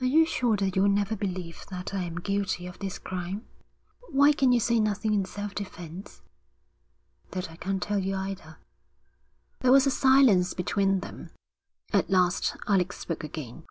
'Are 0.00 0.06
you 0.06 0.24
sure 0.24 0.56
that 0.56 0.74
you 0.74 0.80
will 0.80 0.88
never 0.88 1.14
believe 1.14 1.66
that 1.68 1.92
I 1.92 2.04
am 2.04 2.20
guilty 2.22 2.66
of 2.66 2.78
this 2.78 2.98
crime?' 2.98 3.46
'Why 4.08 4.32
can 4.32 4.50
you 4.50 4.58
say 4.58 4.80
nothing 4.80 5.12
in 5.12 5.26
self 5.26 5.54
defence?' 5.54 6.22
'That 7.32 7.50
I 7.50 7.56
can't 7.56 7.82
tell 7.82 7.98
you 7.98 8.16
either.' 8.16 8.56
There 9.60 9.70
was 9.72 9.86
a 9.86 9.90
silence 9.90 10.54
between 10.54 11.00
them. 11.00 11.32
At 11.92 12.08
last 12.08 12.56
Alec 12.66 12.94
spoke 12.94 13.24
again. 13.24 13.64